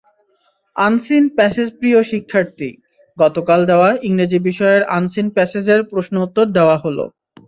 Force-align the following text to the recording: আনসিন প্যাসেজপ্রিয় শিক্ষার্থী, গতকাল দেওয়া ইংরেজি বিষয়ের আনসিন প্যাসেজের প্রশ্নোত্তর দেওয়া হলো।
আনসিন 0.75 1.23
প্যাসেজপ্রিয় 1.37 1.99
শিক্ষার্থী, 2.11 2.69
গতকাল 3.17 3.59
দেওয়া 3.65 3.89
ইংরেজি 4.07 4.39
বিষয়ের 4.49 4.83
আনসিন 4.97 5.27
প্যাসেজের 5.35 5.79
প্রশ্নোত্তর 5.91 6.45
দেওয়া 6.57 6.77
হলো। 6.77 7.05